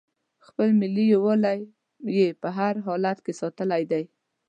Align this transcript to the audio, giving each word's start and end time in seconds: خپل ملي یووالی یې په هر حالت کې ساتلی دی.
خپل 0.45 0.67
ملي 0.81 1.05
یووالی 1.13 1.59
یې 2.17 2.27
په 2.41 2.49
هر 2.57 2.73
حالت 2.85 3.17
کې 3.25 3.33
ساتلی 3.41 3.83
دی. 3.91 4.03